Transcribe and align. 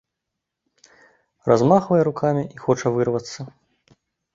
Размахвае 1.51 2.03
рукамі 2.11 2.43
і 2.55 2.67
хоча 2.67 2.87
вырвацца. 3.01 3.41